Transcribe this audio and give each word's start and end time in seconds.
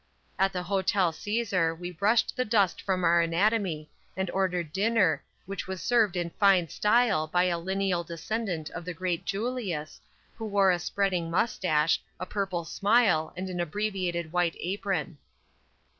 At 0.39 0.51
the 0.51 0.63
"Hotel 0.63 1.11
Cæsar" 1.11 1.77
we 1.77 1.91
brushed 1.91 2.35
the 2.35 2.43
dust 2.43 2.81
from 2.81 3.03
our 3.03 3.21
anatomy, 3.21 3.87
and 4.17 4.31
ordered 4.31 4.73
dinner, 4.73 5.23
which 5.45 5.67
was 5.67 5.79
served 5.79 6.15
in 6.17 6.31
fine 6.39 6.69
style 6.69 7.27
by 7.27 7.43
a 7.43 7.59
lineal 7.59 8.03
descendant 8.03 8.71
of 8.71 8.83
the 8.83 8.95
great 8.95 9.25
Julius, 9.25 10.01
who 10.33 10.47
wore 10.47 10.71
a 10.71 10.79
spreading 10.79 11.29
mustache, 11.29 12.01
a 12.19 12.25
purple 12.25 12.65
smile 12.65 13.31
and 13.37 13.47
an 13.47 13.59
abbreviated 13.59 14.31
white 14.31 14.55
apron. 14.59 15.19